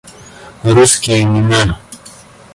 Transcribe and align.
Русские 0.63 1.21
имена 1.21 1.77